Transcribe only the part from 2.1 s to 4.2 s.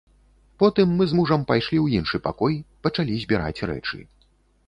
пакой, пачалі збіраць рэчы.